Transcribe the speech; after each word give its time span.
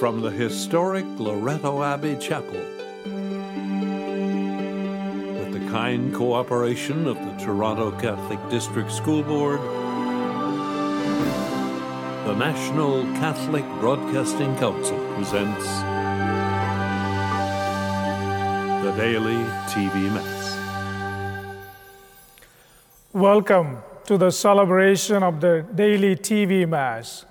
from 0.00 0.22
the 0.22 0.30
historic 0.30 1.04
Loretto 1.18 1.82
Abbey 1.82 2.16
Chapel. 2.16 2.58
With 5.36 5.52
the 5.52 5.60
kind 5.70 6.14
cooperation 6.14 7.06
of 7.06 7.18
the 7.18 7.32
Toronto 7.44 7.90
Catholic 8.00 8.38
District 8.48 8.90
School 8.90 9.22
Board, 9.22 9.60
the 12.26 12.34
National 12.34 13.02
Catholic 13.20 13.62
Broadcasting 13.78 14.56
Council 14.56 14.96
presents 15.16 15.66
the 18.82 18.92
Daily 18.96 19.44
TV 19.68 20.10
Mass. 20.14 20.56
Welcome 23.12 23.82
to 24.06 24.16
the 24.16 24.30
celebration 24.30 25.22
of 25.22 25.42
the 25.42 25.66
daily 25.74 26.16
TV 26.16 26.66
Mass. 26.66 27.26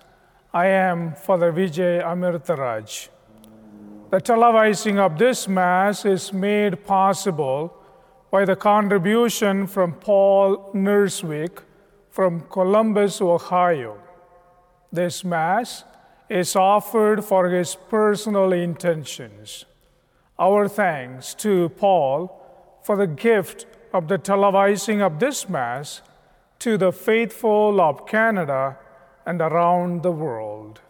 I 0.52 0.66
am 0.66 1.14
Father 1.14 1.54
Vijay 1.54 2.04
Amirtaraj. 2.04 3.10
The 4.10 4.20
televising 4.20 4.98
of 4.98 5.20
this 5.20 5.48
Mass 5.48 6.06
is 6.06 6.34
made 6.34 6.88
possible 6.88 7.72
by 8.32 8.46
the 8.46 8.56
contribution 8.56 9.68
from 9.68 9.94
Paul 9.94 10.72
Nerswick 10.74 11.60
from 12.10 12.42
Columbus, 12.50 13.22
Ohio. 13.22 14.00
This 14.92 15.24
Mass 15.24 15.84
is 16.30 16.56
offered 16.56 17.24
for 17.24 17.50
his 17.50 17.76
personal 17.76 18.52
intentions. 18.52 19.66
Our 20.40 20.68
thanks 20.68 21.36
to 21.36 21.70
Paul 21.70 22.82
for 22.82 22.98
the 22.98 23.06
gift 23.06 23.68
of 23.94 24.08
the 24.08 24.18
televising 24.18 25.00
of 25.06 25.20
this 25.20 25.48
Mass 25.48 26.02
to 26.58 26.76
the 26.76 26.92
faithful 26.92 27.80
of 27.80 28.08
Canada 28.08 28.78
and 29.30 29.42
around 29.42 30.02
the 30.02 30.12
world. 30.12 30.82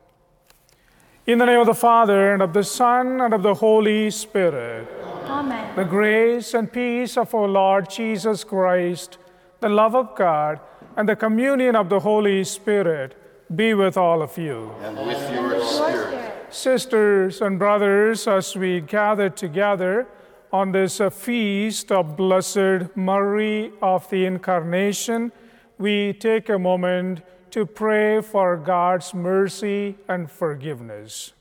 In 1.27 1.39
the 1.39 1.45
name 1.45 1.59
of 1.59 1.67
the 1.67 1.73
Father, 1.75 2.33
and 2.33 2.41
of 2.41 2.53
the 2.53 2.63
Son, 2.63 3.19
and 3.19 3.33
of 3.33 3.44
the 3.44 3.53
Holy 3.53 4.09
Spirit, 4.09 4.88
Amen. 5.25 5.75
the 5.75 5.83
grace 5.83 6.53
and 6.53 6.72
peace 6.72 7.17
of 7.17 7.36
our 7.36 7.50
Lord 7.50 7.89
Jesus 7.89 8.45
Christ, 8.45 9.17
the 9.59 9.67
love 9.67 9.94
of 9.94 10.16
God, 10.16 10.61
and 10.95 11.08
the 11.08 11.17
communion 11.17 11.75
of 11.75 11.89
the 11.89 12.00
Holy 12.00 12.45
Spirit 12.45 13.13
be 13.53 13.73
with 13.73 13.97
all 13.97 14.22
of 14.22 14.38
you. 14.38 14.72
and 14.83 14.95
with 15.06 15.22
your 15.33 15.61
spirit. 15.66 16.53
Sisters 16.53 17.41
and 17.41 17.59
brothers, 17.59 18.25
as 18.25 18.56
we 18.56 18.80
gather 18.80 19.30
together 19.30 20.08
on 20.53 20.72
this 20.72 21.02
uh, 21.02 21.09
feast 21.09 21.91
of 21.91 22.16
Blessed 22.16 22.95
Mary 22.95 23.73
of 23.81 24.09
the 24.09 24.25
Incarnation, 24.25 25.33
we 25.78 26.13
take 26.13 26.47
a 26.47 26.58
moment 26.58 27.22
to 27.52 27.66
pray 27.66 28.22
for 28.22 28.58
God's 28.58 29.14
mercy 29.14 29.97
and 30.08 30.30
forgiveness. 30.30 31.33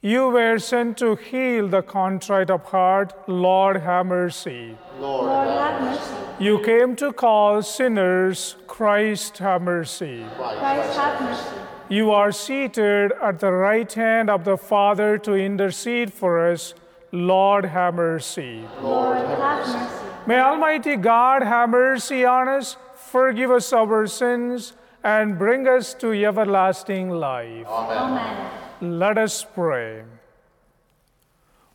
You 0.00 0.30
were 0.30 0.58
sent 0.58 0.98
to 0.98 1.14
heal 1.14 1.68
the 1.68 1.82
contrite 1.82 2.50
of 2.50 2.64
heart. 2.64 3.12
Lord, 3.28 3.76
have 3.76 4.06
mercy. 4.06 4.76
Lord, 4.98 5.26
Lord, 5.26 5.46
have 5.46 5.80
mercy. 5.80 6.44
You 6.44 6.58
came 6.58 6.96
to 6.96 7.12
call 7.12 7.62
sinners. 7.62 8.56
Christ, 8.66 9.38
have 9.38 9.62
mercy. 9.62 10.24
Christ, 10.36 10.98
have 10.98 11.20
mercy. 11.22 11.56
You 11.88 12.10
are 12.10 12.32
seated 12.32 13.12
at 13.22 13.38
the 13.38 13.52
right 13.52 13.92
hand 13.92 14.28
of 14.28 14.44
the 14.44 14.56
Father 14.56 15.18
to 15.18 15.34
intercede 15.34 16.12
for 16.12 16.50
us. 16.50 16.74
Lord, 17.12 17.66
have 17.66 17.94
mercy. 17.94 18.64
Lord, 18.80 19.18
have 19.18 19.38
mercy. 19.38 20.02
May 20.26 20.40
Almighty 20.40 20.96
God 20.96 21.42
have 21.42 21.68
mercy 21.68 22.24
on 22.24 22.48
us, 22.48 22.76
forgive 23.12 23.50
us 23.50 23.72
our 23.72 24.06
sins, 24.06 24.72
and 25.04 25.38
bring 25.38 25.68
us 25.68 25.94
to 25.94 26.12
everlasting 26.24 27.10
life. 27.10 27.66
Amen. 27.66 28.50
Let 28.80 29.18
us 29.18 29.44
pray. 29.44 30.04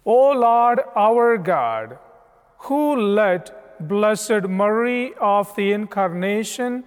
O 0.05 0.31
Lord 0.31 0.79
our 0.95 1.37
God, 1.37 1.97
who 2.67 2.95
led 2.95 3.51
Blessed 3.79 4.47
Mary 4.49 5.13
of 5.21 5.55
the 5.55 5.73
Incarnation 5.73 6.83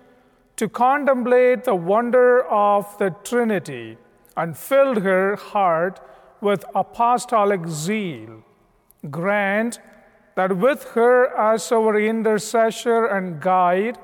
to 0.57 0.69
contemplate 0.69 1.65
the 1.65 1.75
wonder 1.75 2.45
of 2.47 2.99
the 2.99 3.11
Trinity 3.23 3.99
and 4.37 4.57
filled 4.57 5.03
her 5.03 5.37
heart 5.37 6.01
with 6.41 6.65
apostolic 6.75 7.67
zeal, 7.69 8.43
grant 9.11 9.79
that 10.35 10.57
with 10.57 10.85
her 10.95 11.37
as 11.37 11.71
our 11.71 12.01
intercessor 12.01 13.05
and 13.07 13.41
guide, 13.41 13.99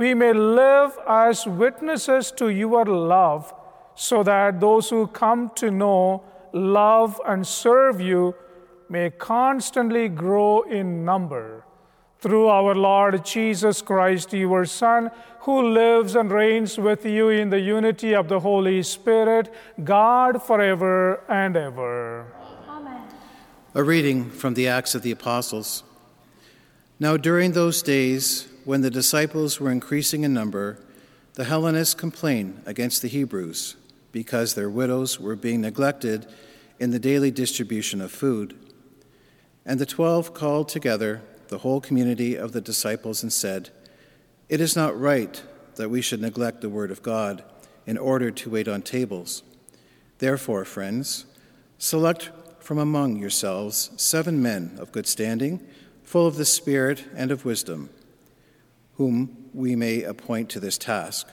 we 0.00 0.14
may 0.14 0.32
live 0.32 0.98
as 1.06 1.46
witnesses 1.46 2.32
to 2.32 2.48
your 2.48 2.86
love, 2.86 3.52
so 3.94 4.22
that 4.22 4.58
those 4.58 4.88
who 4.88 5.06
come 5.06 5.50
to 5.56 5.70
know, 5.70 6.22
love, 6.54 7.20
and 7.26 7.46
serve 7.46 8.00
you 8.00 8.34
may 8.88 9.10
constantly 9.10 10.08
grow 10.08 10.62
in 10.62 11.04
number. 11.04 11.66
Through 12.18 12.48
our 12.48 12.74
Lord 12.74 13.22
Jesus 13.26 13.82
Christ, 13.82 14.32
your 14.32 14.64
Son, 14.64 15.10
who 15.40 15.68
lives 15.68 16.16
and 16.16 16.32
reigns 16.32 16.78
with 16.78 17.04
you 17.04 17.28
in 17.28 17.50
the 17.50 17.60
unity 17.60 18.14
of 18.14 18.28
the 18.28 18.40
Holy 18.40 18.82
Spirit, 18.82 19.52
God 19.84 20.42
forever 20.42 21.22
and 21.28 21.58
ever. 21.58 22.26
Amen. 22.66 23.02
A 23.74 23.84
reading 23.84 24.30
from 24.30 24.54
the 24.54 24.66
Acts 24.66 24.94
of 24.94 25.02
the 25.02 25.10
Apostles. 25.10 25.82
Now, 26.98 27.18
during 27.18 27.52
those 27.52 27.82
days, 27.82 28.49
when 28.64 28.82
the 28.82 28.90
disciples 28.90 29.58
were 29.58 29.70
increasing 29.70 30.22
in 30.22 30.34
number, 30.34 30.78
the 31.34 31.44
Hellenists 31.44 31.94
complained 31.94 32.62
against 32.66 33.02
the 33.02 33.08
Hebrews 33.08 33.76
because 34.12 34.54
their 34.54 34.70
widows 34.70 35.20
were 35.20 35.36
being 35.36 35.60
neglected 35.60 36.26
in 36.78 36.90
the 36.90 36.98
daily 36.98 37.30
distribution 37.30 38.00
of 38.00 38.10
food. 38.10 38.56
And 39.64 39.78
the 39.78 39.86
twelve 39.86 40.34
called 40.34 40.68
together 40.68 41.22
the 41.48 41.58
whole 41.58 41.80
community 41.80 42.36
of 42.36 42.52
the 42.52 42.60
disciples 42.60 43.22
and 43.22 43.32
said, 43.32 43.70
It 44.48 44.60
is 44.60 44.76
not 44.76 44.98
right 44.98 45.42
that 45.76 45.90
we 45.90 46.02
should 46.02 46.20
neglect 46.20 46.60
the 46.60 46.68
word 46.68 46.90
of 46.90 47.02
God 47.02 47.44
in 47.86 47.98
order 47.98 48.30
to 48.30 48.50
wait 48.50 48.68
on 48.68 48.82
tables. 48.82 49.42
Therefore, 50.18 50.64
friends, 50.64 51.26
select 51.78 52.30
from 52.58 52.78
among 52.78 53.16
yourselves 53.16 53.90
seven 53.96 54.42
men 54.42 54.76
of 54.78 54.92
good 54.92 55.06
standing, 55.06 55.66
full 56.02 56.26
of 56.26 56.36
the 56.36 56.44
Spirit 56.44 57.04
and 57.16 57.30
of 57.30 57.44
wisdom, 57.44 57.90
whom 59.00 59.48
we 59.54 59.74
may 59.74 60.02
appoint 60.02 60.50
to 60.50 60.60
this 60.60 60.76
task, 60.76 61.26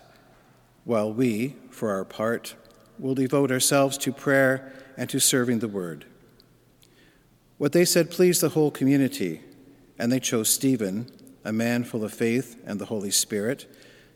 while 0.85 1.11
we, 1.11 1.53
for 1.69 1.91
our 1.91 2.05
part, 2.05 2.55
will 2.97 3.13
devote 3.13 3.51
ourselves 3.51 3.97
to 3.97 4.13
prayer 4.13 4.71
and 4.95 5.09
to 5.09 5.19
serving 5.19 5.59
the 5.59 5.67
word. 5.67 6.05
What 7.57 7.73
they 7.73 7.83
said 7.83 8.09
pleased 8.09 8.39
the 8.39 8.55
whole 8.55 8.71
community, 8.71 9.41
and 9.99 10.09
they 10.09 10.21
chose 10.21 10.49
Stephen, 10.49 11.11
a 11.43 11.51
man 11.51 11.83
full 11.83 12.05
of 12.05 12.13
faith 12.13 12.55
and 12.65 12.79
the 12.79 12.85
Holy 12.85 13.11
Spirit, 13.11 13.65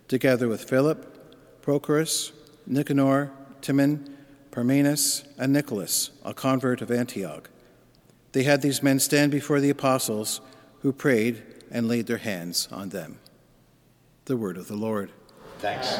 together 0.07 0.47
with 0.47 0.63
Philip, 0.63 1.61
Prochorus, 1.61 2.31
Nicanor, 2.65 3.31
Timon, 3.61 4.15
Parmenas, 4.49 5.27
and 5.37 5.51
Nicholas, 5.51 6.11
a 6.23 6.33
convert 6.33 6.81
of 6.81 6.89
Antioch. 6.89 7.49
They 8.31 8.43
had 8.43 8.61
these 8.61 8.81
men 8.81 8.99
stand 8.99 9.29
before 9.29 9.59
the 9.59 9.69
apostles, 9.69 10.39
who 10.83 10.93
prayed 10.93 11.43
and 11.69 11.89
laid 11.89 12.07
their 12.07 12.19
hands 12.19 12.69
on 12.71 12.89
them. 12.89 13.19
The 14.31 14.37
word 14.37 14.55
of 14.55 14.69
the 14.69 14.77
Lord. 14.77 15.11
Thanks. 15.59 15.97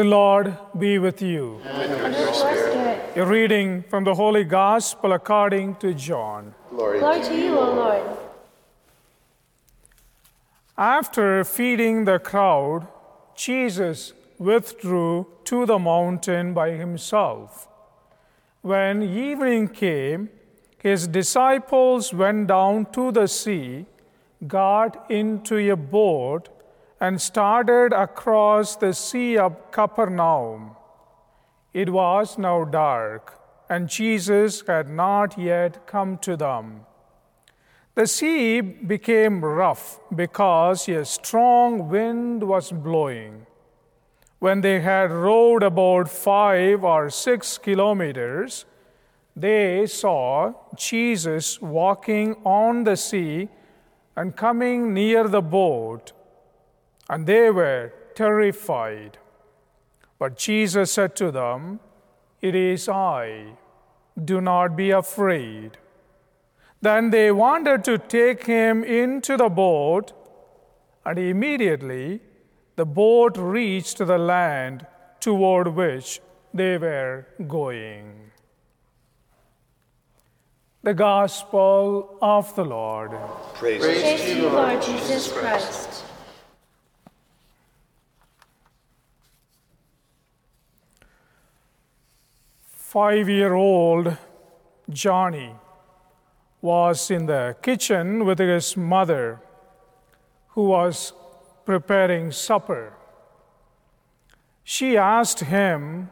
The 0.00 0.06
Lord 0.06 0.56
be 0.78 0.98
with 0.98 1.20
you. 1.20 1.60
And 1.62 2.02
with 2.02 2.18
your 2.18 2.32
spirit. 2.32 3.18
A 3.18 3.26
reading 3.26 3.82
from 3.82 4.04
the 4.04 4.14
Holy 4.14 4.44
Gospel 4.44 5.12
according 5.12 5.74
to 5.74 5.92
John. 5.92 6.54
Glory 6.70 7.00
Glory 7.00 7.20
to 7.20 7.36
you, 7.36 7.58
O 7.58 7.74
Lord. 7.74 8.18
After 10.78 11.44
feeding 11.44 12.06
the 12.06 12.18
crowd, 12.18 12.88
Jesus 13.34 14.14
withdrew 14.38 15.26
to 15.44 15.66
the 15.66 15.78
mountain 15.78 16.54
by 16.54 16.70
himself. 16.70 17.68
When 18.62 19.02
evening 19.02 19.68
came, 19.68 20.30
his 20.78 21.08
disciples 21.08 22.14
went 22.14 22.46
down 22.46 22.86
to 22.92 23.12
the 23.12 23.26
sea, 23.26 23.84
got 24.46 25.10
into 25.10 25.58
a 25.70 25.76
boat, 25.76 26.48
and 27.00 27.20
started 27.20 27.92
across 27.92 28.76
the 28.76 28.92
Sea 28.92 29.38
of 29.38 29.70
Capernaum. 29.70 30.76
It 31.72 31.90
was 31.90 32.36
now 32.36 32.64
dark, 32.64 33.38
and 33.68 33.88
Jesus 33.88 34.62
had 34.66 34.88
not 34.88 35.38
yet 35.38 35.86
come 35.86 36.18
to 36.18 36.36
them. 36.36 36.86
The 37.94 38.06
sea 38.06 38.60
became 38.60 39.44
rough 39.44 39.98
because 40.14 40.88
a 40.88 41.04
strong 41.04 41.88
wind 41.88 42.42
was 42.42 42.70
blowing. 42.70 43.46
When 44.38 44.60
they 44.60 44.80
had 44.80 45.10
rowed 45.10 45.62
about 45.62 46.08
five 46.08 46.84
or 46.84 47.10
six 47.10 47.58
kilometers, 47.58 48.64
they 49.36 49.86
saw 49.86 50.54
Jesus 50.76 51.60
walking 51.60 52.36
on 52.44 52.84
the 52.84 52.96
sea 52.96 53.48
and 54.16 54.36
coming 54.36 54.92
near 54.94 55.28
the 55.28 55.42
boat, 55.42 56.12
and 57.10 57.26
they 57.26 57.50
were 57.50 57.92
terrified. 58.14 59.18
But 60.18 60.36
Jesus 60.38 60.92
said 60.92 61.16
to 61.16 61.30
them, 61.32 61.80
It 62.40 62.54
is 62.54 62.88
I, 62.88 63.56
do 64.32 64.40
not 64.40 64.76
be 64.76 64.90
afraid. 64.90 65.76
Then 66.80 67.10
they 67.10 67.32
wanted 67.32 67.82
to 67.84 67.98
take 67.98 68.46
him 68.46 68.84
into 68.84 69.36
the 69.36 69.48
boat, 69.48 70.12
and 71.04 71.18
immediately 71.18 72.20
the 72.76 72.86
boat 72.86 73.36
reached 73.36 73.98
the 73.98 74.18
land 74.18 74.86
toward 75.18 75.68
which 75.68 76.20
they 76.54 76.78
were 76.78 77.26
going. 77.48 78.30
The 80.82 80.94
Gospel 80.94 82.18
of 82.22 82.54
the 82.54 82.64
Lord. 82.64 83.10
Praise, 83.54 83.82
Praise 83.82 84.20
to 84.22 84.36
you, 84.36 84.48
Lord 84.48 84.80
Jesus 84.80 85.30
Christ. 85.32 86.04
Five 92.90 93.28
year 93.28 93.54
old 93.54 94.16
Johnny 94.88 95.54
was 96.60 97.08
in 97.08 97.26
the 97.26 97.54
kitchen 97.62 98.24
with 98.24 98.40
his 98.40 98.76
mother, 98.76 99.40
who 100.48 100.64
was 100.64 101.12
preparing 101.64 102.32
supper. 102.32 102.92
She 104.64 104.96
asked 104.96 105.38
him 105.38 106.10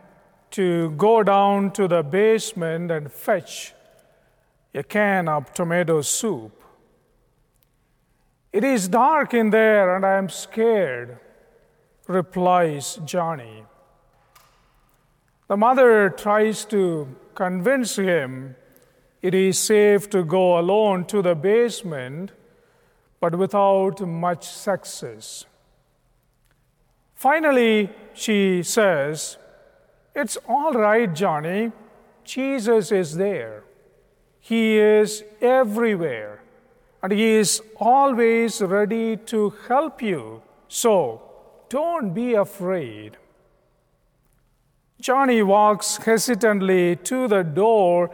to 0.53 0.91
go 0.91 1.25
down 1.25 1.73
to 1.73 1.89
the 1.89 2.05
basement 2.05 2.93
and 2.93 3.11
fetch 3.11 3.75
a 4.73 4.85
can 4.85 5.29
of 5.29 5.53
tomato 5.53 6.01
soup. 6.03 6.63
It 8.53 8.63
is 8.63 8.87
dark 8.87 9.35
in 9.35 9.51
there 9.51 9.97
and 9.97 10.07
I 10.07 10.17
am 10.17 10.29
scared, 10.29 11.19
replies 12.07 13.01
Johnny. 13.05 13.65
The 15.49 15.57
mother 15.57 16.11
tries 16.11 16.67
to 16.67 17.09
convince 17.35 17.97
him 17.97 18.55
it 19.23 19.35
is 19.35 19.59
safe 19.59 20.09
to 20.11 20.23
go 20.23 20.59
alone 20.59 21.05
to 21.07 21.23
the 21.23 21.35
basement, 21.35 22.33
but 23.19 23.35
without 23.35 24.01
much 24.01 24.47
success. 24.47 25.47
Finally, 27.15 27.91
she 28.15 28.63
says, 28.63 29.39
It's 30.15 30.37
all 30.49 30.73
right, 30.73 31.13
Johnny. 31.13 31.73
Jesus 32.25 32.93
is 32.93 33.17
there. 33.17 33.65
He 34.39 34.79
is 34.79 35.25
everywhere, 35.41 36.43
and 37.03 37.11
He 37.11 37.31
is 37.33 37.61
always 37.77 38.61
ready 38.61 39.17
to 39.33 39.55
help 39.67 40.01
you. 40.01 40.43
So 40.69 41.23
don't 41.69 42.15
be 42.15 42.35
afraid. 42.35 43.17
Johnny 45.01 45.43
walks 45.43 45.97
hesitantly 45.99 46.97
to 46.97 47.29
the 47.29 47.43
door 47.43 48.11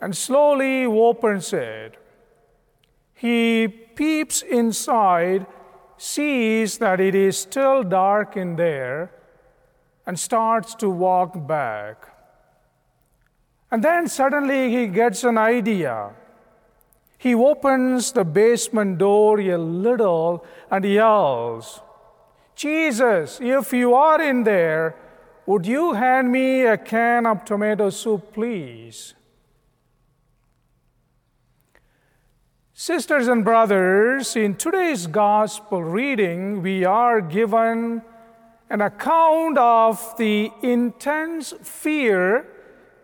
and 0.00 0.16
slowly 0.16 0.84
opens 0.84 1.52
it. 1.52 1.96
He 3.14 3.68
peeps 3.68 4.42
inside, 4.42 5.46
sees 5.96 6.78
that 6.78 7.00
it 7.00 7.14
is 7.14 7.38
still 7.38 7.82
dark 7.82 8.36
in 8.36 8.56
there, 8.56 9.10
and 10.04 10.18
starts 10.18 10.74
to 10.76 10.90
walk 10.90 11.46
back. 11.46 12.08
And 13.70 13.82
then 13.82 14.06
suddenly 14.06 14.70
he 14.70 14.86
gets 14.86 15.24
an 15.24 15.38
idea. 15.38 16.10
He 17.18 17.34
opens 17.34 18.12
the 18.12 18.24
basement 18.24 18.98
door 18.98 19.40
a 19.40 19.56
little 19.56 20.44
and 20.70 20.84
yells, 20.84 21.80
Jesus, 22.54 23.38
if 23.40 23.72
you 23.72 23.94
are 23.94 24.20
in 24.20 24.44
there, 24.44 24.96
would 25.46 25.64
you 25.64 25.92
hand 25.92 26.30
me 26.30 26.66
a 26.66 26.76
can 26.76 27.26
of 27.26 27.44
tomato 27.44 27.90
soup, 27.90 28.32
please? 28.32 29.14
Sisters 32.74 33.28
and 33.28 33.44
brothers, 33.44 34.36
in 34.36 34.54
today's 34.54 35.06
gospel 35.06 35.82
reading, 35.82 36.62
we 36.62 36.84
are 36.84 37.20
given 37.20 38.02
an 38.68 38.80
account 38.80 39.56
of 39.56 40.14
the 40.18 40.50
intense 40.62 41.54
fear 41.62 42.46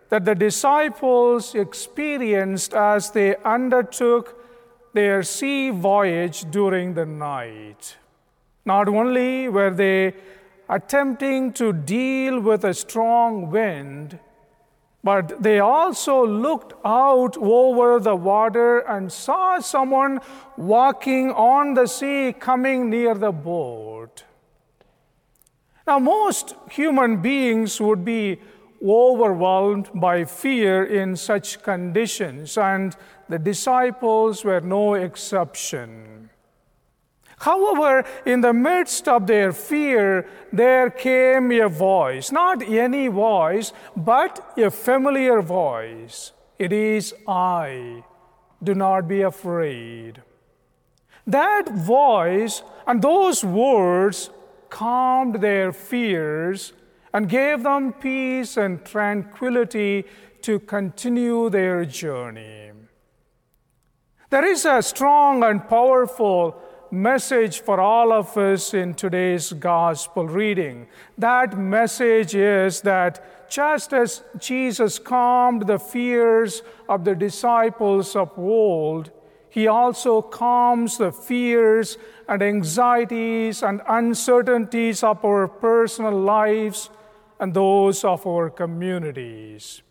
that 0.09 0.25
the 0.25 0.35
disciples 0.35 1.55
experienced 1.55 2.73
as 2.73 3.11
they 3.11 3.35
undertook 3.37 4.37
their 4.93 5.23
sea 5.23 5.71
voyage 5.71 6.45
during 6.51 6.93
the 6.93 7.05
night. 7.05 7.97
Not 8.65 8.87
only 8.87 9.49
were 9.49 9.71
they 9.71 10.13
attempting 10.69 11.53
to 11.53 11.73
deal 11.73 12.39
with 12.39 12.63
a 12.63 12.73
strong 12.73 13.49
wind, 13.51 14.19
but 15.03 15.43
they 15.43 15.59
also 15.59 16.25
looked 16.25 16.73
out 16.85 17.35
over 17.37 17.99
the 17.99 18.15
water 18.15 18.79
and 18.79 19.11
saw 19.11 19.59
someone 19.59 20.21
walking 20.55 21.31
on 21.31 21.73
the 21.73 21.87
sea 21.87 22.33
coming 22.33 22.89
near 22.89 23.13
the 23.13 23.31
boat. 23.31 24.23
Now, 25.85 25.99
most 25.99 26.55
human 26.71 27.21
beings 27.21 27.81
would 27.81 28.05
be 28.05 28.39
overwhelmed 28.81 29.89
by 29.93 30.23
fear 30.23 30.83
in 30.85 31.17
such 31.17 31.61
conditions, 31.61 32.57
and 32.57 32.95
the 33.27 33.39
disciples 33.39 34.45
were 34.45 34.61
no 34.61 34.93
exception. 34.93 36.22
However, 37.43 38.05
in 38.25 38.39
the 38.39 38.53
midst 38.53 39.09
of 39.09 39.27
their 39.27 39.51
fear, 39.51 40.25
there 40.53 40.89
came 40.89 41.51
a 41.51 41.67
voice, 41.67 42.31
not 42.31 42.63
any 42.63 43.07
voice, 43.09 43.73
but 43.97 44.53
a 44.57 44.71
familiar 44.71 45.41
voice. 45.41 46.31
It 46.57 46.71
is 46.71 47.13
I. 47.27 48.05
Do 48.63 48.73
not 48.73 49.09
be 49.09 49.23
afraid. 49.23 50.21
That 51.27 51.67
voice 51.67 52.63
and 52.87 53.01
those 53.01 53.43
words 53.43 54.29
calmed 54.69 55.41
their 55.41 55.73
fears 55.73 56.71
and 57.13 57.27
gave 57.27 57.63
them 57.63 57.91
peace 57.91 58.55
and 58.55 58.85
tranquility 58.85 60.05
to 60.43 60.59
continue 60.61 61.49
their 61.49 61.83
journey. 61.83 62.71
There 64.29 64.45
is 64.45 64.65
a 64.65 64.81
strong 64.81 65.43
and 65.43 65.67
powerful 65.67 66.61
message 66.93 67.61
for 67.61 67.81
all 67.81 68.13
of 68.13 68.37
us 68.37 68.71
in 68.75 68.93
today's 68.93 69.51
gospel 69.53 70.27
reading. 70.27 70.85
That 71.17 71.57
message 71.57 72.35
is 72.35 72.81
that 72.81 73.49
just 73.49 73.93
as 73.93 74.23
Jesus 74.37 74.99
calmed 74.99 75.65
the 75.65 75.79
fears 75.79 76.61
of 76.87 77.03
the 77.03 77.15
disciples 77.15 78.15
of 78.15 78.37
old, 78.37 79.09
he 79.49 79.67
also 79.67 80.21
calms 80.21 80.99
the 80.99 81.11
fears 81.11 81.97
and 82.29 82.43
anxieties 82.43 83.63
and 83.63 83.81
uncertainties 83.87 85.03
of 85.03 85.25
our 85.25 85.47
personal 85.47 86.13
lives 86.13 86.91
and 87.39 87.55
those 87.55 88.03
of 88.03 88.27
our 88.27 88.51
communities. 88.51 89.81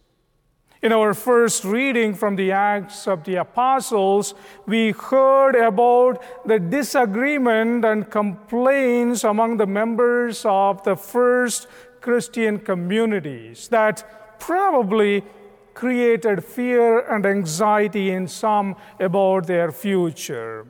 In 0.83 0.91
our 0.91 1.15
first 1.15 1.63
reading 1.65 2.13
from 2.13 2.35
the 2.35 2.51
Acts 2.51 3.07
of 3.07 3.23
the 3.23 3.37
Apostles, 3.37 4.35
we 4.67 4.91
heard 4.91 5.55
about 5.55 6.21
the 6.45 6.59
disagreement 6.59 7.85
and 7.85 8.11
complaints 8.11 9.23
among 9.23 9.59
the 9.59 9.67
members 9.67 10.45
of 10.45 10.83
the 10.83 10.97
first 10.97 11.69
Christian 12.01 12.59
communities 12.59 13.69
that 13.69 14.41
probably 14.41 15.23
created 15.73 16.45
fear 16.45 16.99
and 16.99 17.27
anxiety 17.27 18.11
in 18.11 18.27
some 18.27 18.75
about 18.99 19.47
their 19.47 19.71
future. 19.71 20.67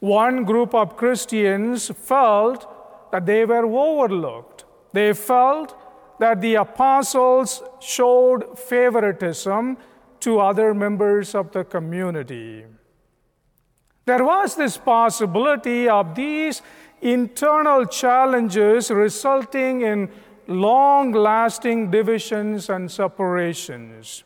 One 0.00 0.42
group 0.42 0.74
of 0.74 0.96
Christians 0.96 1.92
felt 1.94 2.66
that 3.12 3.24
they 3.24 3.44
were 3.44 3.64
overlooked. 3.64 4.64
They 4.92 5.12
felt 5.12 5.76
that 6.18 6.40
the 6.40 6.56
apostles 6.56 7.62
showed 7.80 8.58
favoritism 8.58 9.76
to 10.20 10.40
other 10.40 10.74
members 10.74 11.34
of 11.34 11.52
the 11.52 11.64
community. 11.64 12.64
There 14.04 14.24
was 14.24 14.56
this 14.56 14.76
possibility 14.76 15.88
of 15.88 16.14
these 16.14 16.62
internal 17.00 17.84
challenges 17.86 18.90
resulting 18.90 19.82
in 19.82 20.10
long 20.46 21.12
lasting 21.12 21.90
divisions 21.90 22.70
and 22.70 22.90
separations. 22.90 24.24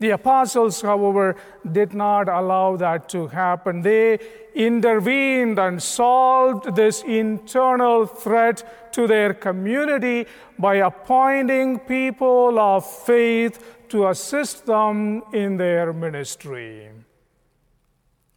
The 0.00 0.10
apostles, 0.10 0.82
however, 0.82 1.36
did 1.70 1.94
not 1.94 2.28
allow 2.28 2.76
that 2.76 3.08
to 3.10 3.28
happen. 3.28 3.82
They 3.82 4.18
intervened 4.54 5.58
and 5.58 5.82
solved 5.82 6.74
this 6.74 7.02
internal 7.02 8.06
threat 8.06 8.92
to 8.92 9.06
their 9.06 9.32
community 9.34 10.26
by 10.58 10.76
appointing 10.76 11.78
people 11.80 12.58
of 12.58 12.84
faith 12.84 13.86
to 13.88 14.08
assist 14.08 14.66
them 14.66 15.22
in 15.32 15.56
their 15.56 15.92
ministry. 15.92 16.90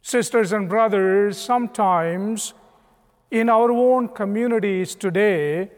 Sisters 0.00 0.52
and 0.52 0.68
brothers, 0.68 1.36
sometimes 1.36 2.54
in 3.30 3.48
our 3.48 3.70
own 3.70 4.08
communities 4.08 4.94
today, 4.94 5.70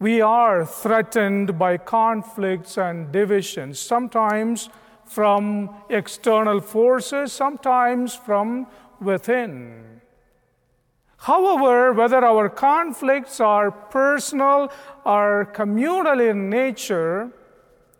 we 0.00 0.20
are 0.20 0.64
threatened 0.64 1.58
by 1.58 1.76
conflicts 1.76 2.78
and 2.78 3.10
divisions, 3.10 3.78
sometimes 3.78 4.68
from 5.04 5.70
external 5.88 6.60
forces, 6.60 7.32
sometimes 7.32 8.14
from 8.14 8.66
within. 9.00 10.00
However, 11.16 11.92
whether 11.92 12.24
our 12.24 12.48
conflicts 12.48 13.40
are 13.40 13.72
personal 13.72 14.70
or 15.04 15.46
communal 15.46 16.20
in 16.20 16.48
nature, 16.48 17.32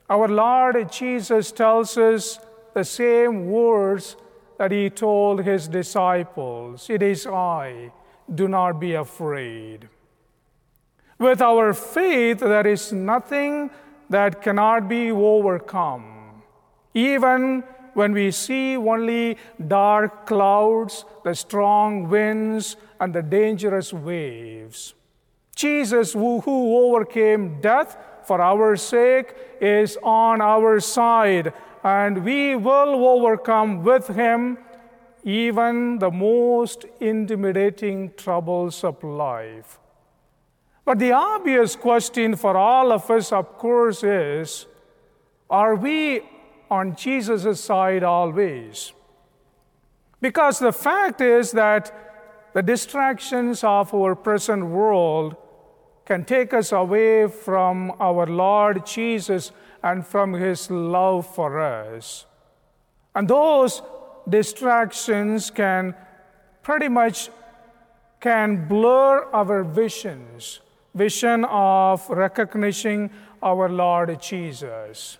our 0.08 0.28
Lord 0.28 0.92
Jesus 0.92 1.50
tells 1.50 1.98
us 1.98 2.38
the 2.74 2.84
same 2.84 3.50
words 3.50 4.16
that 4.56 4.70
He 4.70 4.88
told 4.88 5.42
His 5.42 5.66
disciples 5.66 6.88
It 6.88 7.02
is 7.02 7.26
I, 7.26 7.90
do 8.32 8.46
not 8.46 8.78
be 8.78 8.94
afraid. 8.94 9.88
With 11.18 11.42
our 11.42 11.74
faith, 11.74 12.38
there 12.38 12.66
is 12.66 12.92
nothing 12.92 13.70
that 14.08 14.40
cannot 14.40 14.88
be 14.88 15.10
overcome. 15.10 16.42
Even 16.94 17.64
when 17.94 18.12
we 18.12 18.30
see 18.30 18.76
only 18.76 19.36
dark 19.66 20.26
clouds, 20.26 21.04
the 21.24 21.34
strong 21.34 22.08
winds, 22.08 22.76
and 23.00 23.12
the 23.12 23.22
dangerous 23.22 23.92
waves. 23.92 24.94
Jesus, 25.56 26.12
who, 26.12 26.40
who 26.40 26.76
overcame 26.76 27.60
death 27.60 27.96
for 28.22 28.40
our 28.40 28.76
sake, 28.76 29.34
is 29.60 29.98
on 30.04 30.40
our 30.40 30.78
side, 30.78 31.52
and 31.82 32.24
we 32.24 32.54
will 32.54 33.04
overcome 33.08 33.82
with 33.82 34.06
him 34.06 34.58
even 35.24 35.98
the 35.98 36.10
most 36.10 36.84
intimidating 37.00 38.12
troubles 38.16 38.84
of 38.84 39.02
life. 39.02 39.80
But 40.88 41.00
the 41.00 41.12
obvious 41.12 41.76
question 41.76 42.34
for 42.34 42.56
all 42.56 42.92
of 42.92 43.10
us, 43.10 43.30
of 43.30 43.58
course, 43.58 44.02
is 44.02 44.64
are 45.50 45.74
we 45.74 46.22
on 46.70 46.96
Jesus' 46.96 47.62
side 47.62 48.02
always? 48.02 48.94
Because 50.22 50.58
the 50.58 50.72
fact 50.72 51.20
is 51.20 51.52
that 51.52 51.92
the 52.54 52.62
distractions 52.62 53.62
of 53.62 53.92
our 53.92 54.14
present 54.14 54.64
world 54.64 55.36
can 56.06 56.24
take 56.24 56.54
us 56.54 56.72
away 56.72 57.28
from 57.28 57.92
our 58.00 58.26
Lord 58.26 58.86
Jesus 58.86 59.52
and 59.82 60.06
from 60.06 60.32
his 60.32 60.70
love 60.70 61.26
for 61.34 61.60
us. 61.60 62.24
And 63.14 63.28
those 63.28 63.82
distractions 64.26 65.50
can 65.50 65.94
pretty 66.62 66.88
much 66.88 67.28
can 68.20 68.66
blur 68.66 69.24
our 69.34 69.62
visions 69.64 70.60
vision 70.98 71.44
of 71.44 72.08
recognizing 72.10 73.10
our 73.42 73.68
Lord 73.68 74.20
Jesus. 74.20 75.18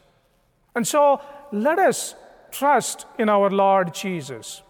And 0.75 0.87
so 0.87 1.20
let 1.52 1.78
us 1.78 2.14
trust 2.50 3.06
in 3.18 3.28
our 3.28 3.50
Lord 3.50 3.94
Jesus. 3.94 4.62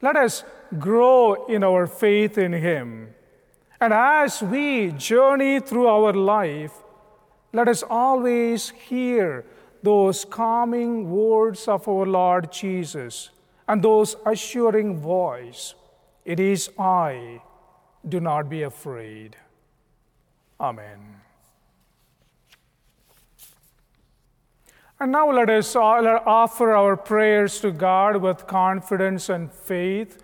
Let 0.00 0.16
us 0.16 0.44
grow 0.78 1.46
in 1.46 1.62
our 1.62 1.86
faith 1.86 2.38
in 2.38 2.52
Him. 2.52 3.14
And 3.80 3.92
as 3.92 4.42
we 4.42 4.92
journey 4.92 5.60
through 5.60 5.86
our 5.86 6.12
life, 6.12 6.72
let 7.52 7.68
us 7.68 7.82
always 7.82 8.70
hear 8.70 9.44
those 9.82 10.24
calming 10.24 11.10
words 11.10 11.68
of 11.68 11.88
our 11.88 12.06
Lord 12.06 12.52
Jesus 12.52 13.30
and 13.68 13.82
those 13.82 14.16
assuring 14.26 14.98
voice. 14.98 15.74
It 16.24 16.40
is 16.40 16.70
I. 16.78 17.42
Do 18.08 18.20
not 18.20 18.48
be 18.48 18.62
afraid. 18.62 19.36
Amen. 20.60 20.98
And 25.00 25.12
now 25.12 25.30
uh, 25.30 25.34
let 25.34 25.48
us 25.48 25.76
offer 25.76 26.72
our 26.72 26.96
prayers 26.96 27.60
to 27.60 27.70
God 27.70 28.16
with 28.16 28.48
confidence 28.48 29.28
and 29.28 29.52
faith 29.52 30.20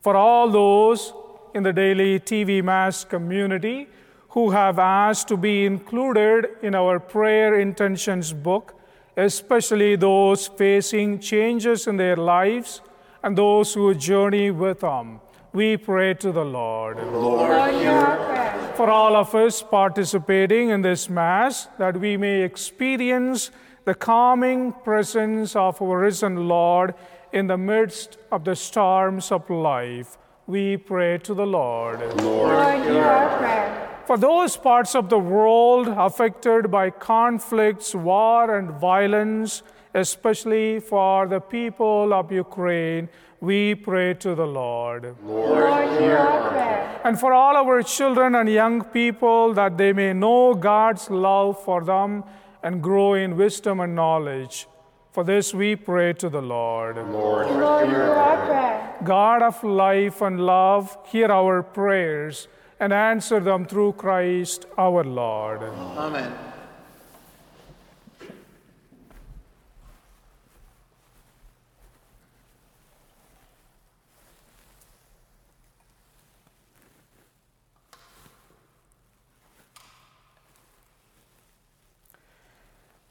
for 0.00 0.16
all 0.16 0.50
those 0.50 1.12
in 1.54 1.62
the 1.62 1.72
daily 1.74 2.18
TV 2.18 2.62
Mass 2.62 3.04
community 3.04 3.88
who 4.30 4.50
have 4.50 4.78
asked 4.78 5.28
to 5.28 5.36
be 5.36 5.66
included 5.66 6.48
in 6.62 6.74
our 6.74 6.98
prayer 6.98 7.60
intentions 7.60 8.32
book, 8.32 8.74
especially 9.16 9.96
those 9.96 10.46
facing 10.48 11.18
changes 11.18 11.86
in 11.86 11.98
their 11.98 12.16
lives 12.16 12.80
and 13.22 13.36
those 13.36 13.74
who 13.74 13.94
journey 13.94 14.50
with 14.50 14.80
them. 14.80 15.20
We 15.52 15.76
pray 15.76 16.14
to 16.14 16.32
the 16.32 16.44
Lord. 16.44 16.96
Lord, 17.12 17.48
prayer. 17.48 18.57
For 18.78 18.88
all 18.88 19.16
of 19.16 19.34
us 19.34 19.60
participating 19.60 20.68
in 20.68 20.82
this 20.82 21.10
Mass, 21.10 21.66
that 21.78 21.96
we 21.96 22.16
may 22.16 22.42
experience 22.42 23.50
the 23.84 23.92
calming 23.92 24.72
presence 24.72 25.56
of 25.56 25.82
our 25.82 25.98
risen 25.98 26.46
Lord 26.46 26.94
in 27.32 27.48
the 27.48 27.58
midst 27.58 28.18
of 28.30 28.44
the 28.44 28.54
storms 28.54 29.32
of 29.32 29.50
life, 29.50 30.16
we 30.46 30.76
pray 30.76 31.18
to 31.18 31.34
the 31.34 31.44
Lord. 31.44 31.98
Lord, 32.22 32.84
hear 32.84 33.02
our 33.02 33.38
prayer. 33.38 33.88
For 34.06 34.16
those 34.16 34.56
parts 34.56 34.94
of 34.94 35.08
the 35.08 35.18
world 35.18 35.88
affected 35.88 36.70
by 36.70 36.90
conflicts, 36.90 37.96
war, 37.96 38.56
and 38.56 38.70
violence, 38.70 39.64
especially 39.92 40.78
for 40.78 41.26
the 41.26 41.40
people 41.40 42.14
of 42.14 42.30
Ukraine, 42.30 43.08
we 43.40 43.74
pray 43.74 44.14
to 44.14 44.34
the 44.34 44.46
Lord. 44.46 45.14
Lord, 45.24 46.00
hear 46.00 46.16
our 46.16 46.50
prayer. 46.50 47.00
And 47.04 47.18
for 47.18 47.32
all 47.32 47.56
our 47.56 47.82
children 47.82 48.34
and 48.34 48.48
young 48.48 48.82
people, 48.82 49.54
that 49.54 49.78
they 49.78 49.92
may 49.92 50.12
know 50.12 50.54
God's 50.54 51.08
love 51.10 51.62
for 51.62 51.84
them 51.84 52.24
and 52.62 52.82
grow 52.82 53.14
in 53.14 53.36
wisdom 53.36 53.80
and 53.80 53.94
knowledge. 53.94 54.66
For 55.12 55.24
this 55.24 55.54
we 55.54 55.76
pray 55.76 56.12
to 56.14 56.28
the 56.28 56.42
Lord. 56.42 56.96
Lord, 56.96 57.48
hear 57.88 58.02
our 58.02 58.46
prayer. 58.46 58.96
God 59.04 59.42
of 59.42 59.62
life 59.62 60.20
and 60.20 60.40
love, 60.40 60.96
hear 61.06 61.30
our 61.30 61.62
prayers 61.62 62.48
and 62.80 62.92
answer 62.92 63.40
them 63.40 63.64
through 63.64 63.92
Christ 63.92 64.66
our 64.76 65.04
Lord. 65.04 65.62
Amen. 65.62 66.47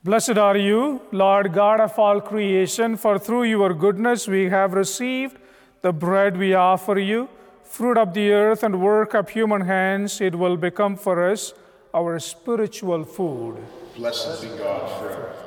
Blessed 0.07 0.37
are 0.37 0.55
you, 0.55 1.01
Lord 1.11 1.51
God 1.51 1.81
of 1.81 1.99
all 1.99 2.21
creation, 2.21 2.95
for 2.95 3.19
through 3.19 3.43
your 3.43 3.73
goodness 3.73 4.25
we 4.25 4.47
have 4.47 4.71
received 4.71 5.35
the 5.81 5.91
bread 5.91 6.37
we 6.37 6.53
offer 6.53 6.97
you, 6.97 7.27
fruit 7.65 7.97
of 7.97 8.13
the 8.13 8.31
earth 8.31 8.63
and 8.63 8.79
work 8.79 9.13
of 9.13 9.27
human 9.27 9.59
hands. 9.59 10.21
It 10.21 10.33
will 10.35 10.55
become 10.55 10.95
for 10.95 11.29
us 11.29 11.53
our 11.93 12.19
spiritual 12.19 13.03
food. 13.03 13.57
Blessed 13.97 14.41
be 14.43 14.47
God 14.57 14.87
forever. 14.97 15.46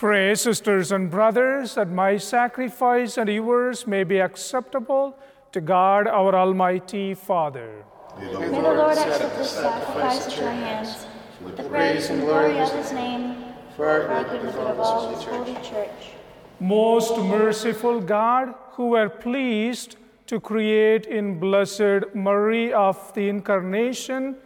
Pray, 0.00 0.34
sisters 0.34 0.92
and 0.92 1.10
brothers, 1.10 1.74
that 1.74 1.90
my 1.90 2.16
sacrifice 2.16 3.18
and 3.18 3.28
yours 3.28 3.86
may 3.86 4.02
be 4.02 4.18
acceptable 4.18 5.14
to 5.52 5.60
God 5.60 6.06
our 6.08 6.34
Almighty 6.34 7.12
Father. 7.12 7.84
May 8.18 8.32
the 8.32 8.62
Lord 8.62 8.96
accept 8.96 9.36
this 9.36 9.50
sacrifice 9.50 10.26
at 10.26 10.38
your 10.38 10.48
hands, 10.48 11.06
for 11.42 11.50
the 11.50 11.64
praise 11.64 12.08
and 12.08 12.22
glory 12.22 12.58
of 12.60 12.72
his 12.72 12.92
name, 12.92 13.44
for 13.76 13.90
our 13.90 14.24
good 14.24 14.40
and 14.40 14.48
the 14.48 14.52
good 14.52 14.68
of 14.68 14.80
all 14.80 15.14
his 15.14 15.22
holy 15.22 15.52
church. 15.56 16.14
Most 16.58 17.18
merciful 17.18 18.00
God, 18.00 18.54
who 18.72 18.88
were 18.96 19.10
pleased 19.10 19.96
to 20.28 20.40
create 20.40 21.04
in 21.04 21.38
Blessed 21.38 22.14
Mary 22.14 22.72
of 22.72 23.12
the 23.12 23.28
Incarnation 23.28 24.36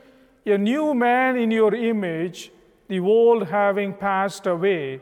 a 0.46 0.58
new 0.58 0.94
man 0.94 1.36
in 1.36 1.52
your 1.52 1.76
image, 1.76 2.50
the 2.88 2.98
old 2.98 3.46
having 3.46 3.94
passed 3.94 4.48
away, 4.48 5.00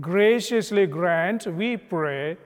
graciously 0.00 0.86
grant, 0.86 1.46
we 1.46 1.76
pray, 1.76 2.36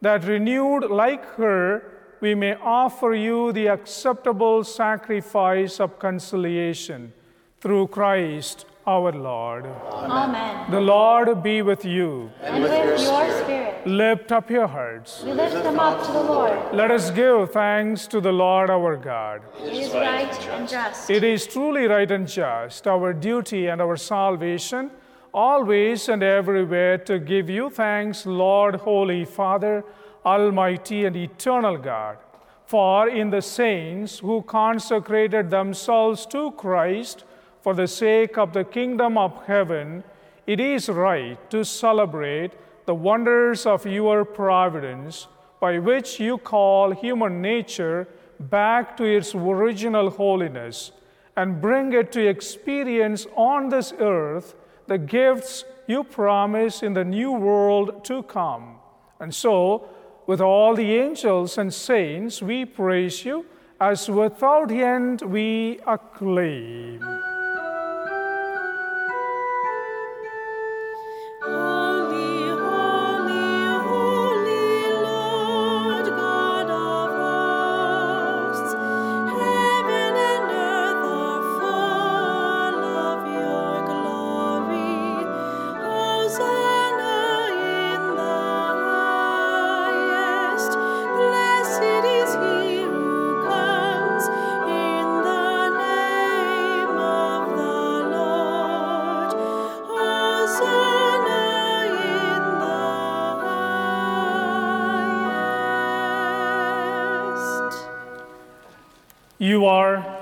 that 0.00 0.24
renewed 0.24 0.90
like 0.90 1.24
her, 1.36 1.92
we 2.20 2.34
may 2.34 2.54
offer 2.54 3.14
you 3.14 3.52
the 3.52 3.66
acceptable 3.66 4.64
sacrifice 4.64 5.80
of 5.80 5.98
conciliation 5.98 7.12
through 7.60 7.88
Christ 7.88 8.64
our 8.86 9.12
Lord. 9.12 9.66
Amen. 9.66 10.70
The 10.70 10.80
Lord 10.80 11.42
be 11.42 11.60
with 11.60 11.84
you. 11.84 12.30
And 12.40 12.62
with 12.62 12.72
your 12.72 12.96
spirit, 12.98 13.86
Lift 13.86 14.32
up 14.32 14.50
your 14.50 14.66
hearts. 14.66 15.22
we 15.22 15.32
lift 15.32 15.54
them 15.54 15.78
up 15.78 16.04
to 16.06 16.12
the 16.12 16.22
Lord. 16.22 16.74
Let 16.74 16.90
us 16.90 17.10
give 17.10 17.52
thanks 17.52 18.06
to 18.08 18.20
the 18.20 18.32
Lord 18.32 18.70
our 18.70 18.96
God. 18.96 19.42
It 19.62 19.72
is 19.72 19.92
right 19.92 20.48
and 20.48 20.68
just. 20.68 21.10
It 21.10 21.22
is 21.22 21.46
truly 21.46 21.86
right 21.86 22.10
and 22.10 22.26
just, 22.26 22.86
our 22.86 23.12
duty 23.12 23.66
and 23.68 23.80
our 23.80 23.96
salvation, 23.96 24.90
always 25.36 26.08
and 26.08 26.22
everywhere 26.22 26.96
to 26.96 27.18
give 27.18 27.50
you 27.50 27.68
thanks, 27.68 28.24
Lord, 28.24 28.76
Holy 28.76 29.26
Father, 29.26 29.84
Almighty 30.24 31.04
and 31.04 31.14
eternal 31.14 31.76
God. 31.76 32.16
For 32.64 33.10
in 33.10 33.28
the 33.28 33.42
saints 33.42 34.18
who 34.20 34.40
consecrated 34.42 35.50
themselves 35.50 36.24
to 36.26 36.52
Christ 36.52 37.24
for 37.60 37.74
the 37.74 37.86
sake 37.86 38.38
of 38.38 38.54
the 38.54 38.64
kingdom 38.64 39.18
of 39.18 39.44
heaven, 39.44 40.02
it 40.46 40.58
is 40.58 40.88
right 40.88 41.38
to 41.50 41.66
celebrate 41.66 42.52
the 42.86 42.94
wonders 42.94 43.66
of 43.66 43.84
your 43.84 44.24
providence 44.24 45.26
by 45.60 45.78
which 45.78 46.18
you 46.18 46.38
call 46.38 46.92
human 46.92 47.42
nature 47.42 48.08
back 48.40 48.96
to 48.96 49.04
its 49.04 49.34
original 49.34 50.08
holiness 50.08 50.92
and 51.36 51.60
bring 51.60 51.92
it 51.92 52.10
to 52.12 52.26
experience 52.26 53.26
on 53.36 53.68
this 53.68 53.92
earth 53.98 54.54
the 54.86 54.98
gifts 54.98 55.64
you 55.86 56.04
promise 56.04 56.82
in 56.82 56.94
the 56.94 57.04
new 57.04 57.32
world 57.32 58.04
to 58.04 58.22
come. 58.24 58.76
And 59.20 59.34
so, 59.34 59.88
with 60.26 60.40
all 60.40 60.74
the 60.74 60.96
angels 60.96 61.58
and 61.58 61.72
saints, 61.72 62.42
we 62.42 62.64
praise 62.64 63.24
you 63.24 63.46
as 63.80 64.08
without 64.08 64.70
end 64.70 65.22
we 65.22 65.80
acclaim. 65.86 67.25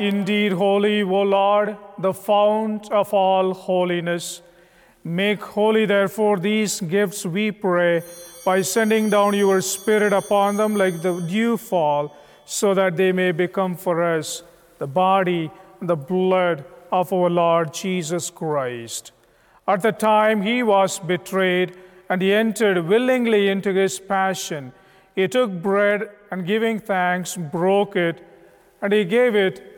Indeed 0.09 0.53
holy, 0.53 1.03
O 1.03 1.23
Lord, 1.23 1.77
the 1.99 2.13
fount 2.13 2.91
of 2.93 3.13
all 3.15 3.55
holiness. 3.55 4.43
Make 5.03 5.41
holy, 5.43 5.87
therefore, 5.87 6.39
these 6.39 6.81
gifts, 6.81 7.27
we 7.27 7.51
pray, 7.51 8.03
by 8.45 8.63
sending 8.63 9.11
down 9.11 9.35
your 9.35 9.61
Spirit 9.61 10.13
upon 10.13 10.57
them 10.57 10.77
like 10.77 11.03
the 11.03 11.21
dew 11.21 11.57
fall, 11.57 12.17
so 12.45 12.75
that 12.75 12.97
they 12.97 13.13
may 13.13 13.33
become 13.33 13.77
for 13.77 14.03
us 14.03 14.43
the 14.79 14.87
body 14.87 15.51
and 15.81 15.89
the 15.89 15.97
blood 15.97 16.65
of 16.93 17.13
our 17.13 17.31
Lord 17.31 17.73
Jesus 17.73 18.31
Christ. 18.31 19.13
At 19.67 19.83
the 19.83 19.93
time 19.93 20.43
he 20.43 20.63
was 20.63 20.99
betrayed 20.99 21.77
and 22.09 22.21
he 22.21 22.33
entered 22.33 22.87
willingly 22.87 23.49
into 23.49 23.73
his 23.73 23.99
passion, 23.99 24.73
he 25.15 25.27
took 25.27 25.51
bread 25.51 26.11
and 26.31 26.47
giving 26.47 26.79
thanks, 26.79 27.37
broke 27.37 27.97
it, 27.97 28.23
and 28.83 28.93
he 28.93 29.05
gave 29.05 29.35
it 29.35 29.74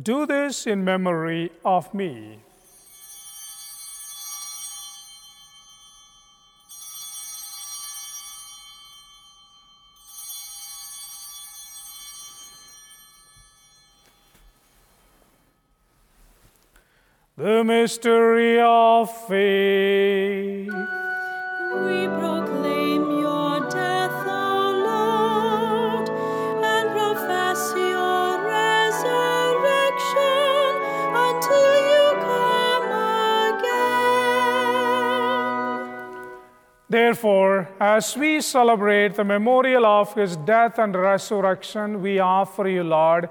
Do 0.00 0.24
this 0.24 0.66
in 0.66 0.84
memory 0.84 1.52
of 1.66 1.92
me. 1.92 2.38
The 17.36 17.62
mystery 17.64 18.60
of 18.60 19.10
faith. 19.26 20.68
We 20.68 22.06
proclaim. 22.06 22.81
Therefore, 36.88 37.68
as 37.80 38.16
we 38.18 38.42
celebrate 38.42 39.14
the 39.14 39.24
memorial 39.24 39.86
of 39.86 40.12
his 40.14 40.36
death 40.36 40.78
and 40.78 40.94
resurrection, 40.94 42.02
we 42.02 42.18
offer 42.18 42.68
you, 42.68 42.84
Lord, 42.84 43.30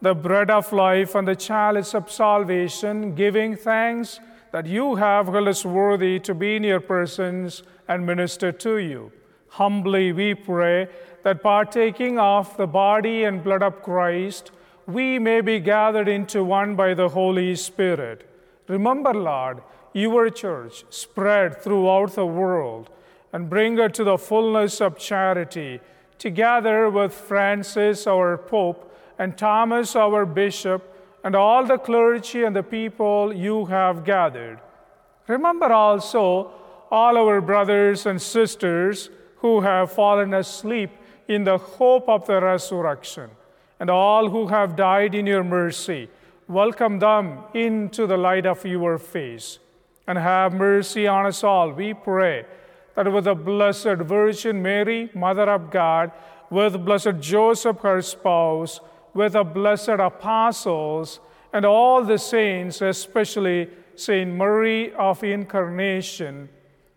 the 0.00 0.14
bread 0.14 0.50
of 0.50 0.72
life 0.72 1.14
and 1.14 1.28
the 1.28 1.36
chalice 1.36 1.94
of 1.94 2.10
salvation, 2.10 3.14
giving 3.14 3.54
thanks 3.54 4.18
that 4.50 4.66
you 4.66 4.94
have 4.96 5.26
held 5.26 5.48
us 5.48 5.64
worthy 5.64 6.20
to 6.20 6.34
be 6.34 6.56
in 6.56 6.64
your 6.64 6.80
persons 6.80 7.62
and 7.86 8.06
minister 8.06 8.50
to 8.50 8.78
you. 8.78 9.12
Humbly 9.48 10.12
we 10.12 10.34
pray 10.34 10.88
that 11.22 11.42
partaking 11.42 12.18
of 12.18 12.56
the 12.56 12.66
body 12.66 13.24
and 13.24 13.44
blood 13.44 13.62
of 13.62 13.82
Christ, 13.82 14.52
we 14.86 15.18
may 15.18 15.40
be 15.40 15.60
gathered 15.60 16.08
into 16.08 16.44
one 16.44 16.76
by 16.76 16.94
the 16.94 17.08
Holy 17.08 17.54
Spirit. 17.56 18.28
Remember, 18.68 19.14
Lord, 19.14 19.62
your 19.92 20.30
church 20.30 20.84
spread 20.90 21.62
throughout 21.62 22.14
the 22.14 22.26
world 22.26 22.90
and 23.32 23.50
bring 23.50 23.76
her 23.76 23.88
to 23.88 24.04
the 24.04 24.18
fullness 24.18 24.80
of 24.80 24.98
charity, 24.98 25.80
together 26.18 26.90
with 26.90 27.12
Francis, 27.12 28.06
our 28.06 28.36
Pope, 28.36 28.94
and 29.18 29.36
Thomas, 29.36 29.96
our 29.96 30.26
Bishop, 30.26 30.82
and 31.24 31.34
all 31.34 31.64
the 31.64 31.78
clergy 31.78 32.44
and 32.44 32.54
the 32.54 32.62
people 32.62 33.32
you 33.32 33.66
have 33.66 34.04
gathered. 34.04 34.58
Remember 35.28 35.72
also 35.72 36.50
all 36.90 37.16
our 37.16 37.40
brothers 37.40 38.06
and 38.06 38.20
sisters 38.20 39.08
who 39.36 39.60
have 39.60 39.92
fallen 39.92 40.34
asleep 40.34 40.90
in 41.28 41.44
the 41.44 41.58
hope 41.58 42.08
of 42.08 42.26
the 42.26 42.40
resurrection, 42.40 43.30
and 43.82 43.90
all 43.90 44.28
who 44.30 44.46
have 44.46 44.76
died 44.76 45.12
in 45.12 45.26
your 45.26 45.42
mercy. 45.42 46.08
Welcome 46.46 47.00
them 47.00 47.40
into 47.52 48.06
the 48.06 48.16
light 48.16 48.46
of 48.46 48.64
your 48.64 48.96
face. 48.96 49.58
And 50.06 50.16
have 50.16 50.54
mercy 50.54 51.08
on 51.08 51.26
us 51.26 51.42
all, 51.42 51.72
we 51.72 51.92
pray, 51.92 52.46
that 52.94 53.12
with 53.12 53.24
the 53.24 53.34
Blessed 53.34 53.98
Virgin 54.06 54.62
Mary, 54.62 55.10
Mother 55.14 55.50
of 55.50 55.72
God, 55.72 56.12
with 56.48 56.84
Blessed 56.84 57.18
Joseph, 57.18 57.80
her 57.80 58.00
spouse, 58.02 58.78
with 59.14 59.32
the 59.32 59.42
blessed 59.42 59.98
apostles, 59.98 61.18
and 61.52 61.64
all 61.64 62.04
the 62.04 62.18
saints, 62.18 62.82
especially 62.82 63.68
Saint 63.96 64.32
Mary 64.32 64.92
of 64.94 65.24
Incarnation, 65.24 66.48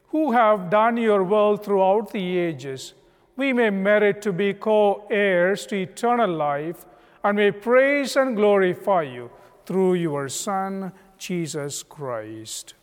who 0.10 0.34
have 0.34 0.69
done 0.69 0.98
your 0.98 1.24
will 1.24 1.58
throughout 1.58 2.12
the 2.12 2.38
ages, 2.38 2.93
we 3.38 3.54
may 3.54 3.69
merit 3.69 4.21
to 4.21 4.32
be 4.32 4.54
co 4.54 5.06
heirs 5.10 5.65
to 5.67 5.76
eternal 5.76 6.32
life 6.32 6.86
and 7.24 7.38
may 7.38 7.52
praise 7.52 8.15
and 8.15 8.36
glorify 8.36 9.02
you 9.02 9.30
through 9.65 9.95
your 9.95 10.30
Son, 10.30 10.91
Jesus 11.17 11.84
Christ. 11.84 12.76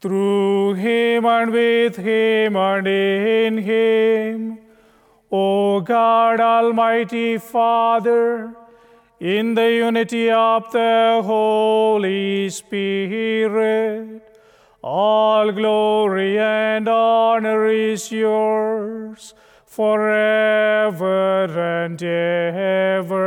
Through 0.00 0.74
him 0.74 1.24
and 1.24 1.50
with 1.50 1.96
him 1.96 2.56
and 2.56 2.86
in 2.86 3.58
him, 3.58 4.58
O 5.32 5.80
God, 5.80 6.40
Almighty 6.40 7.38
Father, 7.38 8.54
in 9.18 9.54
the 9.54 9.72
unity 9.72 10.30
of 10.30 10.70
the 10.70 11.22
Holy 11.24 12.50
Spirit, 12.50 14.15
all 14.86 15.50
glory 15.50 16.38
and 16.38 16.86
honor 16.86 17.66
is 17.66 18.12
yours 18.12 19.34
forever 19.64 21.46
and 21.58 22.00
ever. 22.00 23.26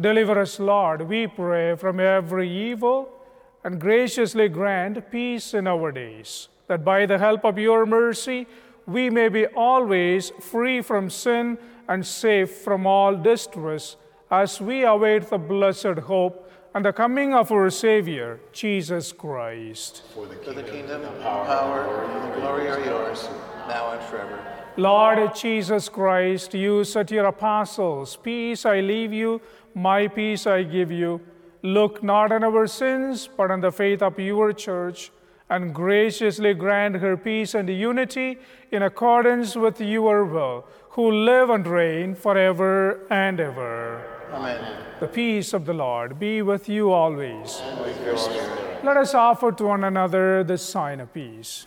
Deliver 0.00 0.40
us, 0.40 0.60
Lord, 0.60 1.02
we 1.02 1.26
pray, 1.26 1.74
from 1.74 1.98
every 1.98 2.48
evil, 2.48 3.08
and 3.64 3.80
graciously 3.80 4.48
grant 4.48 5.10
peace 5.10 5.54
in 5.54 5.66
our 5.66 5.90
days, 5.90 6.48
that 6.68 6.84
by 6.84 7.04
the 7.04 7.18
help 7.18 7.44
of 7.44 7.58
your 7.58 7.84
mercy 7.84 8.46
we 8.86 9.10
may 9.10 9.28
be 9.28 9.46
always 9.46 10.30
free 10.40 10.80
from 10.80 11.10
sin 11.10 11.58
and 11.88 12.06
safe 12.06 12.58
from 12.58 12.86
all 12.86 13.16
distress, 13.16 13.96
as 14.30 14.60
we 14.60 14.84
await 14.84 15.30
the 15.30 15.38
blessed 15.38 15.98
hope 16.06 16.48
and 16.74 16.84
the 16.84 16.92
coming 16.92 17.34
of 17.34 17.50
our 17.50 17.68
Savior, 17.68 18.38
Jesus 18.52 19.10
Christ. 19.10 20.02
For 20.14 20.26
the 20.26 20.62
kingdom, 20.62 21.02
the 21.02 21.08
power, 21.22 22.04
and 22.04 22.32
the 22.32 22.40
glory 22.40 22.68
are 22.68 22.84
yours, 22.84 23.28
now 23.66 23.90
and 23.90 24.02
forever. 24.04 24.58
Lord 24.76 25.34
Jesus 25.34 25.88
Christ, 25.88 26.54
you 26.54 26.84
said 26.84 27.08
to 27.08 27.14
your 27.16 27.26
apostles, 27.26 28.14
Peace 28.14 28.64
I 28.64 28.78
leave 28.78 29.12
you, 29.12 29.40
my 29.78 30.08
peace 30.08 30.46
I 30.46 30.62
give 30.64 30.90
you. 30.90 31.20
Look 31.62 32.02
not 32.02 32.32
on 32.32 32.44
our 32.44 32.66
sins, 32.66 33.28
but 33.36 33.50
on 33.50 33.60
the 33.60 33.72
faith 33.72 34.02
of 34.02 34.18
your 34.18 34.52
church, 34.52 35.10
and 35.50 35.74
graciously 35.74 36.54
grant 36.54 36.96
her 36.96 37.16
peace 37.16 37.54
and 37.54 37.68
unity 37.68 38.38
in 38.70 38.82
accordance 38.82 39.56
with 39.56 39.80
your 39.80 40.24
will, 40.24 40.66
who 40.90 41.10
live 41.10 41.50
and 41.50 41.66
reign 41.66 42.14
forever 42.14 43.06
and 43.10 43.40
ever. 43.40 44.04
Amen. 44.32 44.84
The 45.00 45.08
peace 45.08 45.52
of 45.52 45.64
the 45.64 45.72
Lord 45.72 46.18
be 46.18 46.42
with 46.42 46.68
you 46.68 46.92
always. 46.92 47.62
With. 47.80 48.84
Let 48.84 48.96
us 48.96 49.14
offer 49.14 49.52
to 49.52 49.64
one 49.64 49.84
another 49.84 50.44
the 50.44 50.58
sign 50.58 51.00
of 51.00 51.12
peace. 51.12 51.66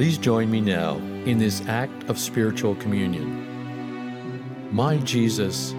Please 0.00 0.16
join 0.16 0.50
me 0.50 0.62
now 0.62 0.96
in 1.26 1.36
this 1.36 1.60
act 1.68 2.08
of 2.08 2.18
spiritual 2.18 2.74
communion. 2.76 4.72
My 4.72 4.96
Jesus, 4.96 5.74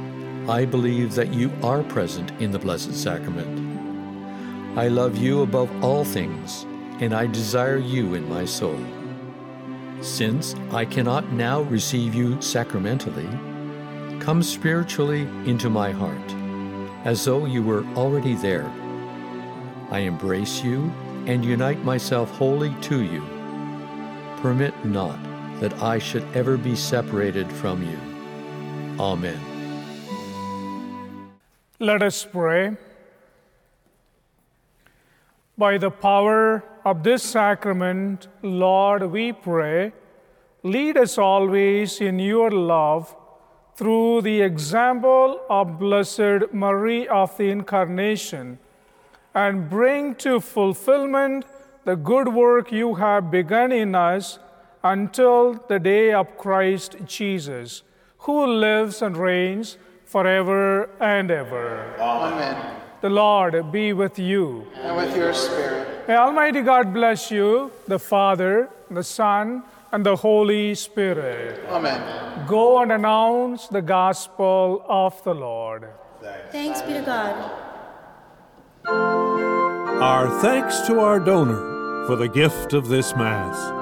I 0.48 0.64
believe 0.64 1.16
that 1.16 1.34
you 1.34 1.52
are 1.64 1.82
present 1.82 2.30
in 2.40 2.52
the 2.52 2.60
Blessed 2.60 2.94
Sacrament. 2.94 4.78
I 4.78 4.90
love 4.90 5.18
you 5.18 5.42
above 5.42 5.72
all 5.84 6.06
things, 6.06 6.68
and 7.00 7.16
I 7.16 7.26
desire 7.26 7.80
you 7.80 8.14
in 8.14 8.30
my 8.30 8.46
soul. 8.46 8.80
Since 10.02 10.54
I 10.70 10.86
cannot 10.86 11.32
now 11.32 11.62
receive 11.64 12.14
you 12.14 12.40
sacramentally, 12.44 13.28
come 14.20 14.44
spiritually 14.44 15.22
into 15.50 15.68
my 15.72 15.90
heart, 15.90 16.32
as 17.06 17.26
though 17.26 17.48
you 17.48 17.64
were 17.64 17.84
already 17.96 18.36
there. 18.36 18.72
I 19.90 20.02
embrace 20.02 20.64
you 20.64 20.92
and 21.26 21.44
unite 21.44 21.84
myself 21.84 22.30
wholly 22.38 22.76
to 22.82 23.02
you. 23.02 23.41
Permit 24.42 24.74
not 24.84 25.20
that 25.60 25.74
I 25.84 26.00
should 26.00 26.26
ever 26.34 26.58
be 26.58 26.76
separated 26.76 27.52
from 27.54 27.84
you. 27.84 28.00
Amen. 29.00 29.40
Let 31.80 32.02
us 32.02 32.26
pray. 32.26 32.76
By 35.58 35.78
the 35.78 35.92
power 35.92 36.64
of 36.84 37.04
this 37.04 37.22
sacrament, 37.22 38.28
Lord, 38.42 39.04
we 39.04 39.32
pray, 39.32 39.94
lead 40.64 40.98
us 40.98 41.20
always 41.20 42.02
in 42.02 42.18
your 42.18 42.50
love 42.50 43.16
through 43.76 44.22
the 44.22 44.42
example 44.42 45.40
of 45.50 45.78
Blessed 45.78 46.52
Marie 46.52 47.08
of 47.08 47.38
the 47.38 47.50
Incarnation 47.50 48.58
and 49.36 49.70
bring 49.70 50.16
to 50.16 50.40
fulfillment 50.40 51.46
the 51.84 51.96
good 51.96 52.28
work 52.28 52.72
you 52.72 52.96
have 52.96 53.32
begun 53.32 53.72
in 53.72 53.96
us 53.96 54.40
until 54.84 55.54
the 55.68 55.80
day 55.80 56.14
of 56.14 56.38
Christ 56.38 56.96
Jesus, 57.06 57.84
who 58.20 58.46
lives 58.46 59.02
and 59.02 59.18
reigns 59.18 59.78
forever 60.06 60.90
and 61.00 61.32
ever. 61.32 61.96
Amen. 62.00 62.78
The 63.02 63.10
Lord 63.10 63.72
be 63.72 63.94
with 63.94 64.20
you. 64.20 64.68
And 64.76 64.96
with 64.96 65.16
your 65.16 65.34
spirit. 65.34 66.08
May 66.08 66.16
Almighty 66.16 66.62
God 66.62 66.94
bless 66.94 67.32
you, 67.32 67.72
the 67.88 67.98
Father, 67.98 68.70
the 68.92 69.04
Son, 69.04 69.64
and 69.92 70.06
the 70.06 70.16
Holy 70.16 70.76
Spirit. 70.76 71.66
Amen. 71.68 72.46
Go 72.48 72.82
and 72.82 72.92
announce 72.92 73.68
the 73.68 73.82
gospel 73.82 74.86
of 74.88 75.22
the 75.24 75.34
Lord. 75.34 75.88
Thanks 76.52 76.82
be 76.84 76.94
to 76.94 77.02
God. 77.02 77.52
Our 80.02 80.42
thanks 80.42 80.82
to 80.82 81.00
our 81.00 81.20
donor 81.20 81.71
for 82.08 82.16
the 82.16 82.28
gift 82.28 82.74
of 82.74 82.88
this 82.88 83.16
Mass. 83.16 83.81